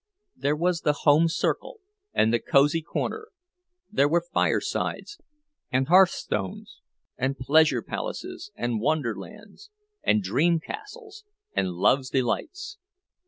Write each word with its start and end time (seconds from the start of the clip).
There 0.35 0.55
was 0.55 0.81
the 0.81 1.01
"Home 1.05 1.27
Circle" 1.27 1.79
and 2.11 2.33
the 2.33 2.39
"Cosey 2.39 2.81
Corner"; 2.81 3.27
there 3.91 4.07
were 4.09 4.25
"Firesides" 4.33 5.19
and 5.71 5.89
"Hearthstones" 5.89 6.79
and 7.19 7.37
"Pleasure 7.37 7.83
Palaces" 7.83 8.49
and 8.55 8.79
"Wonderlands" 8.81 9.69
and 10.01 10.23
"Dream 10.23 10.59
Castles" 10.59 11.23
and 11.55 11.73
"Love's 11.73 12.09
Delights." 12.09 12.79